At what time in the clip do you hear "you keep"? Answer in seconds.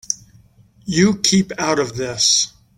0.85-1.51